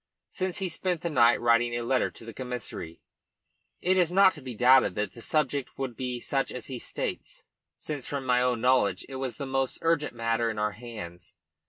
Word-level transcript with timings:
Since 0.29 0.57
he 0.57 0.67
spent 0.67 1.01
the 1.01 1.11
night 1.11 1.39
writing 1.39 1.75
a 1.75 1.83
letter 1.83 2.09
to 2.09 2.25
the 2.25 2.33
Commissary, 2.33 3.03
it 3.83 3.97
is 3.97 4.11
not 4.11 4.33
to 4.33 4.41
be 4.41 4.55
doubted 4.55 4.95
that 4.95 5.13
the 5.13 5.21
subject 5.21 5.77
would 5.77 5.95
be 5.95 6.19
such 6.19 6.51
as 6.51 6.65
he 6.65 6.79
states, 6.79 7.43
since 7.77 8.07
from 8.07 8.25
my 8.25 8.41
own 8.41 8.59
knowledge 8.61 9.05
it 9.07 9.17
was 9.17 9.37
the 9.37 9.45
most 9.45 9.77
urgent 9.83 10.15
matter 10.15 10.49
in 10.49 10.57
our 10.57 10.71
hands. 10.71 11.35